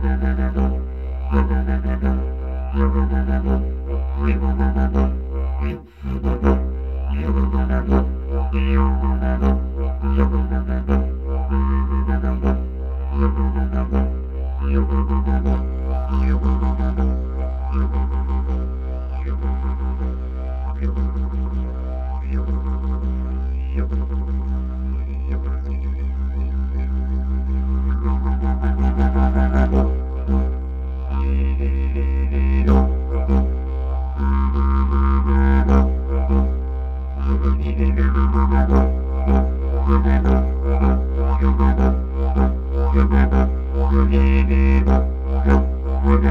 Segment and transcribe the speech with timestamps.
[0.00, 0.38] You.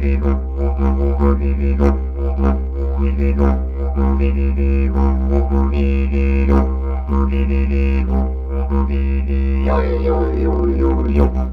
[0.00, 0.16] Yo,
[10.00, 11.50] yo, yo, eu, yo, yo.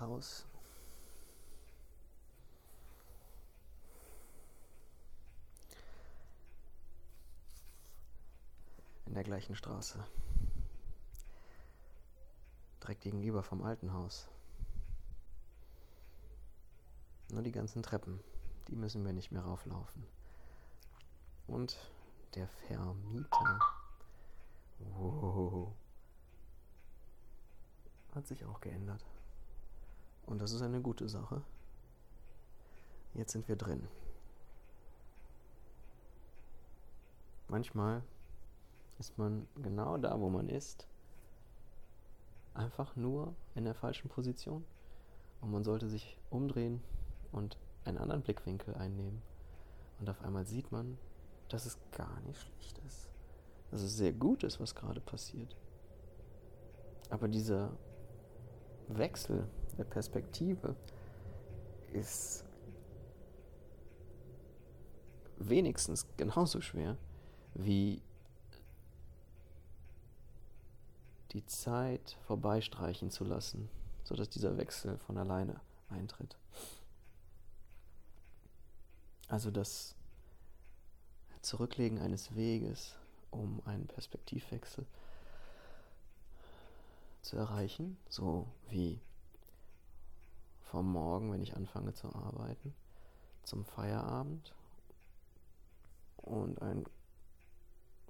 [0.00, 0.46] Haus.
[9.06, 10.04] In der gleichen Straße.
[12.82, 14.28] Direkt gegenüber vom alten Haus.
[17.30, 18.20] Nur die ganzen Treppen,
[18.68, 20.06] die müssen wir nicht mehr rauflaufen.
[21.46, 21.76] Und
[22.34, 23.58] der Vermieter.
[24.78, 25.72] Wow.
[28.14, 29.04] Hat sich auch geändert.
[30.28, 31.42] Und das ist eine gute Sache.
[33.14, 33.88] Jetzt sind wir drin.
[37.48, 38.02] Manchmal
[38.98, 40.86] ist man genau da, wo man ist,
[42.52, 44.66] einfach nur in der falschen Position.
[45.40, 46.82] Und man sollte sich umdrehen
[47.32, 49.22] und einen anderen Blickwinkel einnehmen.
[49.98, 50.98] Und auf einmal sieht man,
[51.48, 53.08] dass es gar nicht schlecht ist.
[53.70, 55.56] Dass es sehr gut ist, was gerade passiert.
[57.08, 57.72] Aber dieser
[58.88, 59.48] Wechsel
[59.78, 60.76] der Perspektive
[61.92, 62.44] ist
[65.38, 66.96] wenigstens genauso schwer
[67.54, 68.02] wie
[71.32, 73.70] die Zeit vorbeistreichen zu lassen,
[74.02, 76.36] sodass dieser Wechsel von alleine eintritt.
[79.28, 79.94] Also das
[81.42, 82.96] Zurücklegen eines Weges,
[83.30, 84.86] um einen Perspektivwechsel
[87.22, 89.00] zu erreichen, so wie
[90.70, 92.74] vom Morgen, wenn ich anfange zu arbeiten,
[93.42, 94.54] zum Feierabend
[96.18, 96.84] und ein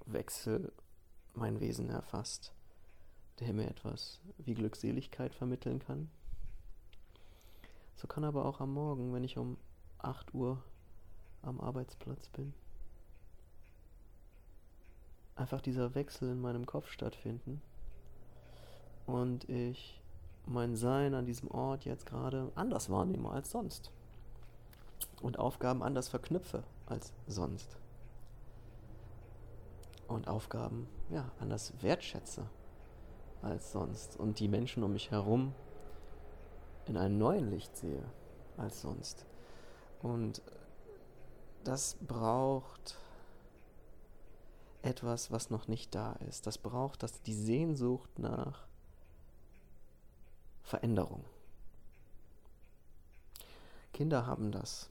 [0.06, 0.72] Wechsel
[1.34, 2.52] mein Wesen erfasst,
[3.38, 6.10] der mir etwas wie Glückseligkeit vermitteln kann.
[7.94, 9.56] So kann aber auch am Morgen, wenn ich um
[9.98, 10.62] 8 Uhr
[11.42, 12.54] am Arbeitsplatz bin,
[15.36, 17.62] einfach dieser Wechsel in meinem Kopf stattfinden
[19.06, 20.00] und ich
[20.48, 23.90] mein Sein an diesem Ort jetzt gerade anders wahrnehme als sonst.
[25.20, 27.76] Und Aufgaben anders verknüpfe als sonst.
[30.06, 32.48] Und Aufgaben ja anders wertschätze
[33.42, 34.16] als sonst.
[34.16, 35.54] Und die Menschen um mich herum
[36.86, 38.04] in einem neuen Licht sehe
[38.56, 39.26] als sonst.
[40.02, 40.40] Und
[41.64, 42.96] das braucht
[44.82, 46.46] etwas, was noch nicht da ist.
[46.46, 48.67] Das braucht das die Sehnsucht nach
[50.68, 51.24] Veränderung.
[53.94, 54.90] Kinder haben das.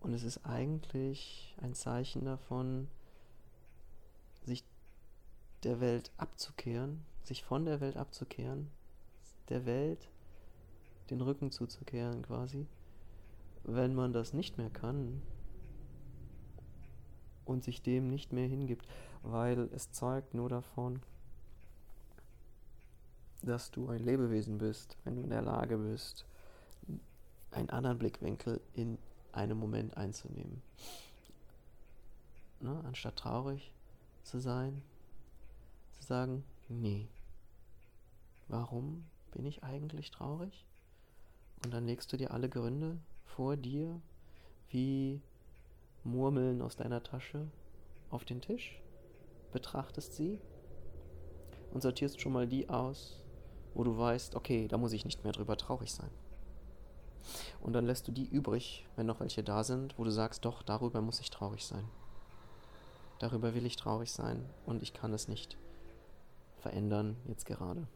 [0.00, 2.88] Und es ist eigentlich ein Zeichen davon,
[4.44, 4.64] sich
[5.62, 8.68] der Welt abzukehren, sich von der Welt abzukehren,
[9.48, 10.08] der Welt
[11.08, 12.66] den Rücken zuzukehren quasi.
[13.62, 15.22] Wenn man das nicht mehr kann
[17.44, 18.86] und sich dem nicht mehr hingibt,
[19.22, 21.00] weil es zeugt nur davon,
[23.42, 26.26] dass du ein Lebewesen bist, wenn du in der Lage bist,
[27.50, 28.98] einen anderen Blickwinkel in
[29.32, 30.62] einem Moment einzunehmen.
[32.60, 32.80] Ne?
[32.84, 33.72] Anstatt traurig
[34.22, 34.82] zu sein,
[35.92, 37.08] zu sagen, nee,
[38.48, 40.64] warum bin ich eigentlich traurig?
[41.64, 44.00] Und dann legst du dir alle Gründe vor dir
[44.68, 45.20] wie
[46.04, 47.46] Murmeln aus deiner Tasche
[48.10, 48.80] auf den Tisch,
[49.52, 50.38] betrachtest sie
[51.72, 53.22] und sortierst schon mal die aus,
[53.74, 56.10] wo du weißt, okay, da muss ich nicht mehr drüber traurig sein.
[57.60, 60.62] Und dann lässt du die übrig, wenn noch welche da sind, wo du sagst, doch,
[60.62, 61.88] darüber muss ich traurig sein.
[63.18, 65.56] Darüber will ich traurig sein und ich kann es nicht
[66.58, 67.86] verändern jetzt gerade.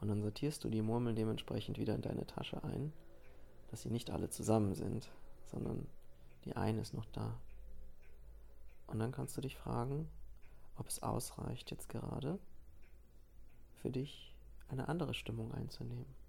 [0.00, 2.92] Und dann sortierst du die Murmeln dementsprechend wieder in deine Tasche ein,
[3.70, 5.10] dass sie nicht alle zusammen sind,
[5.46, 5.86] sondern
[6.44, 7.36] die eine ist noch da.
[8.86, 10.08] Und dann kannst du dich fragen,
[10.76, 12.38] ob es ausreicht jetzt gerade
[13.82, 14.34] für dich
[14.68, 16.20] eine andere Stimmung einzunehmen.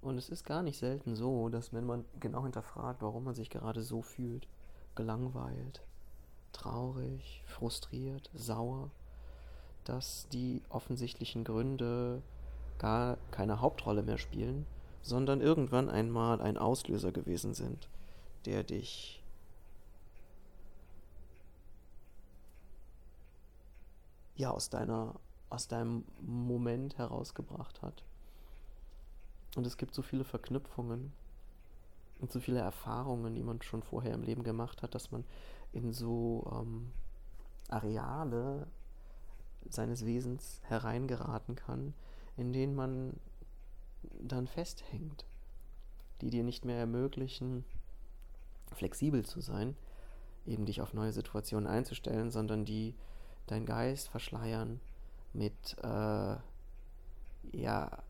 [0.00, 3.50] Und es ist gar nicht selten so, dass wenn man genau hinterfragt, warum man sich
[3.50, 4.48] gerade so fühlt,
[4.96, 5.82] gelangweilt,
[6.52, 8.90] traurig, frustriert, sauer,
[9.84, 12.22] dass die offensichtlichen Gründe
[12.78, 14.66] gar keine Hauptrolle mehr spielen,
[15.02, 17.88] sondern irgendwann einmal ein Auslöser gewesen sind,
[18.42, 19.22] der dich
[24.36, 25.14] ja aus deiner
[25.50, 28.04] aus deinem Moment herausgebracht hat.
[29.54, 31.12] Und es gibt so viele Verknüpfungen
[32.20, 35.24] und so viele Erfahrungen, die man schon vorher im Leben gemacht hat, dass man
[35.72, 36.90] in so ähm,
[37.68, 38.66] Areale
[39.68, 41.92] seines Wesens hereingeraten kann,
[42.38, 43.20] in denen man
[44.20, 45.26] dann festhängt,
[46.22, 47.64] die dir nicht mehr ermöglichen,
[48.72, 49.76] flexibel zu sein,
[50.46, 52.94] eben dich auf neue Situationen einzustellen, sondern die
[53.46, 54.80] deinen Geist verschleiern
[55.32, 56.36] mit äh,
[57.52, 58.02] ja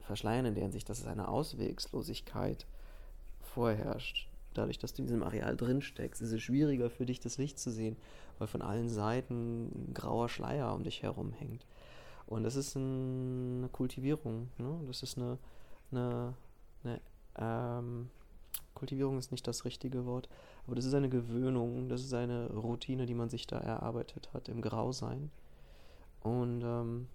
[0.00, 2.66] verschleiern in der Hinsicht, dass es eine Auswegslosigkeit
[3.40, 4.28] vorherrscht.
[4.54, 7.58] Dadurch, dass du in diesem Areal drin steckst, ist es schwieriger für dich, das Licht
[7.58, 7.96] zu sehen,
[8.38, 11.66] weil von allen Seiten ein grauer Schleier um dich herum hängt.
[12.26, 14.48] Und das ist eine Kultivierung.
[14.58, 14.80] Ne?
[14.86, 15.38] Das ist eine,
[15.90, 16.34] eine,
[16.84, 17.00] eine
[17.38, 18.10] ähm,
[18.76, 20.28] Kultivierung ist nicht das richtige Wort,
[20.66, 24.48] aber das ist eine Gewöhnung, das ist eine Routine, die man sich da erarbeitet hat
[24.48, 25.32] im Grausein.
[26.22, 27.08] Und ähm,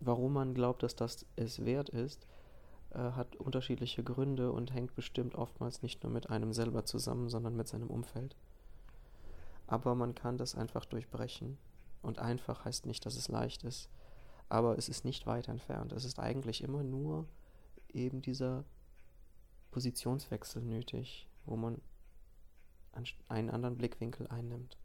[0.00, 2.26] warum man glaubt, dass das es wert ist,
[2.90, 7.56] äh, hat unterschiedliche Gründe und hängt bestimmt oftmals nicht nur mit einem selber zusammen, sondern
[7.56, 8.34] mit seinem Umfeld.
[9.66, 11.58] Aber man kann das einfach durchbrechen.
[12.00, 13.88] Und einfach heißt nicht, dass es leicht ist,
[14.48, 15.92] aber es ist nicht weit entfernt.
[15.92, 17.26] Es ist eigentlich immer nur
[17.92, 18.64] eben dieser
[19.70, 21.80] Positionswechsel nötig, wo man
[23.28, 24.76] einen anderen Blickwinkel einnimmt.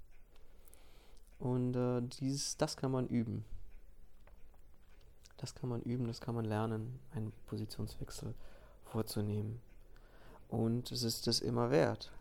[1.39, 3.43] Und äh, dieses, das kann man üben.
[5.37, 8.33] Das kann man üben, das kann man lernen, einen Positionswechsel
[8.85, 9.59] vorzunehmen.
[10.47, 12.11] Und es ist es immer wert.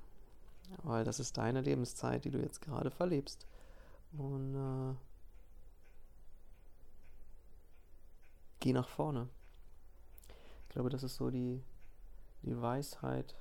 [0.83, 3.47] Weil das ist deine Lebenszeit, die du jetzt gerade verlebst.
[4.17, 4.95] Und äh,
[8.61, 9.29] geh nach vorne.
[10.73, 11.63] Ich glaube, das ist so die,
[12.41, 13.37] die Weisheit,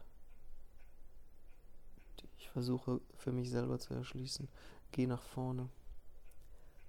[2.20, 4.50] die ich versuche für mich selber zu erschließen.
[4.92, 5.70] Geh nach vorne.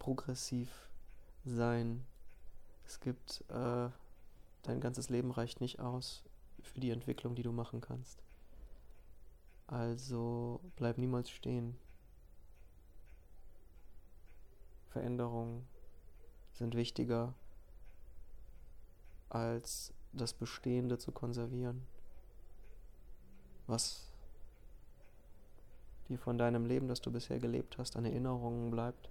[0.01, 0.89] Progressiv
[1.45, 2.05] sein.
[2.85, 3.89] Es gibt, äh,
[4.63, 6.25] dein ganzes Leben reicht nicht aus
[6.61, 8.21] für die Entwicklung, die du machen kannst.
[9.69, 11.79] Also bleib niemals stehen.
[14.89, 15.69] Veränderungen
[16.53, 17.33] sind wichtiger
[19.29, 21.83] als das Bestehende zu konservieren.
[23.67, 24.13] Was
[26.09, 29.09] dir von deinem Leben, das du bisher gelebt hast, an Erinnerungen bleibt.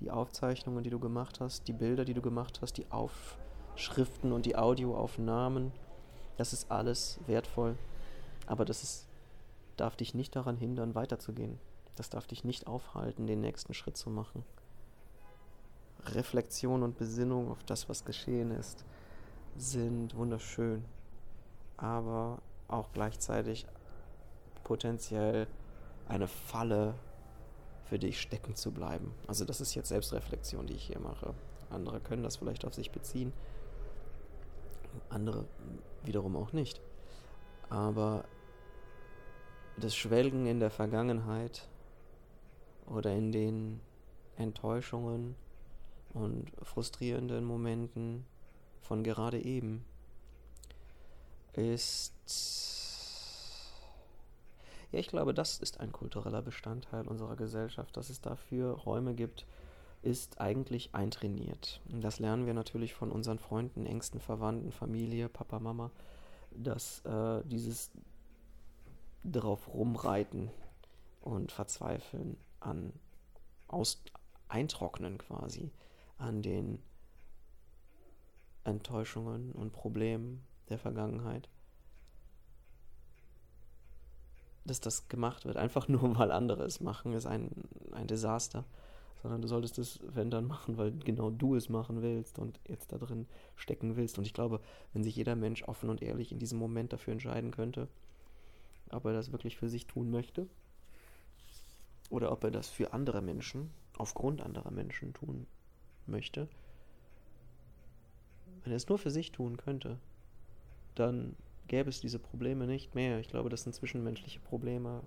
[0.00, 4.46] Die Aufzeichnungen, die du gemacht hast, die Bilder, die du gemacht hast, die Aufschriften und
[4.46, 5.72] die Audioaufnahmen,
[6.36, 7.76] das ist alles wertvoll.
[8.46, 9.08] Aber das ist,
[9.76, 11.58] darf dich nicht daran hindern, weiterzugehen.
[11.96, 14.44] Das darf dich nicht aufhalten, den nächsten Schritt zu machen.
[16.06, 18.84] Reflexion und Besinnung auf das, was geschehen ist,
[19.56, 20.84] sind wunderschön,
[21.76, 23.66] aber auch gleichzeitig
[24.64, 25.46] potenziell
[26.08, 26.94] eine Falle
[27.84, 29.12] für dich stecken zu bleiben.
[29.26, 31.34] Also das ist jetzt Selbstreflexion, die ich hier mache.
[31.70, 33.32] Andere können das vielleicht auf sich beziehen,
[35.08, 35.46] andere
[36.04, 36.80] wiederum auch nicht.
[37.68, 38.24] Aber
[39.76, 41.68] das Schwelgen in der Vergangenheit
[42.86, 43.80] oder in den
[44.36, 45.34] Enttäuschungen
[46.12, 48.26] und frustrierenden Momenten
[48.82, 49.84] von gerade eben
[51.54, 52.12] ist.
[54.90, 59.46] Ja, ich glaube, das ist ein kultureller Bestandteil unserer Gesellschaft, dass es dafür Räume gibt,
[60.02, 61.80] ist eigentlich eintrainiert.
[61.90, 65.90] Und das lernen wir natürlich von unseren Freunden, engsten Verwandten, Familie, Papa, Mama,
[66.50, 67.90] dass äh, dieses
[69.22, 70.50] darauf rumreiten
[71.22, 72.92] und verzweifeln an
[73.68, 74.02] aus
[74.48, 75.70] eintrocknen quasi
[76.18, 76.82] an den
[78.64, 81.48] Enttäuschungen und Problemen der Vergangenheit.
[84.64, 87.50] Dass das gemacht wird, einfach nur weil andere es machen, ist ein,
[87.92, 88.64] ein Desaster.
[89.22, 92.90] Sondern du solltest es, wenn dann, machen, weil genau du es machen willst und jetzt
[92.90, 94.18] da drin stecken willst.
[94.18, 94.60] Und ich glaube,
[94.92, 97.86] wenn sich jeder Mensch offen und ehrlich in diesem Moment dafür entscheiden könnte,
[98.90, 100.48] ob er das wirklich für sich tun möchte
[102.10, 105.46] oder ob er das für andere Menschen, aufgrund anderer Menschen tun
[106.06, 106.48] möchte,
[108.62, 109.98] wenn er es nur für sich tun könnte,
[110.94, 111.36] dann
[111.68, 113.18] gäbe es diese Probleme nicht mehr.
[113.18, 115.02] Ich glaube, das sind zwischenmenschliche Probleme,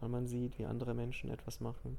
[0.00, 1.98] weil man sieht, wie andere Menschen etwas machen,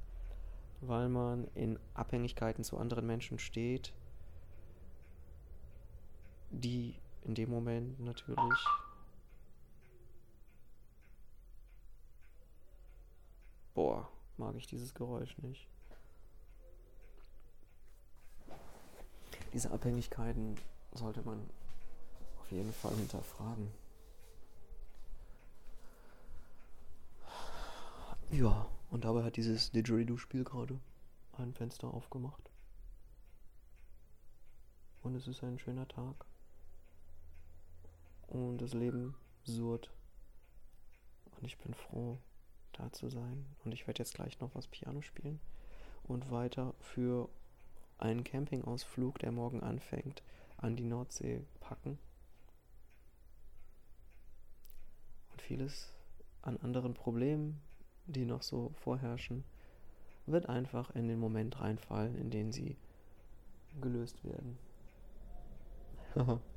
[0.82, 3.94] weil man in Abhängigkeiten zu anderen Menschen steht,
[6.50, 8.66] die in dem Moment natürlich
[13.74, 15.68] Boah, mag ich dieses Geräusch nicht.
[19.54, 20.58] Diese Abhängigkeiten
[20.94, 21.50] sollte man
[22.40, 23.72] auf jeden Fall hinterfragen.
[28.32, 30.80] Ja, und dabei hat dieses Didgeridoo-Spiel gerade
[31.38, 32.50] ein Fenster aufgemacht.
[35.02, 36.26] Und es ist ein schöner Tag.
[38.28, 39.92] Und das Leben surrt.
[41.36, 42.20] Und ich bin froh,
[42.74, 43.46] da zu sein.
[43.66, 45.40] Und ich werde jetzt gleich noch was Piano spielen
[46.04, 47.30] und weiter für
[47.98, 50.24] einen Campingausflug, der morgen anfängt,
[50.62, 51.98] an die Nordsee packen.
[55.32, 55.92] Und vieles
[56.42, 57.60] an anderen Problemen,
[58.06, 59.44] die noch so vorherrschen,
[60.26, 62.78] wird einfach in den Moment reinfallen, in den sie
[63.82, 64.58] gelöst werden.